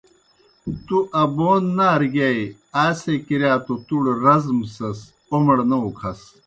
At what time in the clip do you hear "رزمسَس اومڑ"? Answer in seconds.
4.23-5.57